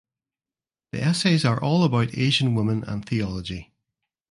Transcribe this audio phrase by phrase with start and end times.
[0.93, 3.71] The essays are all about Asian woman and theology.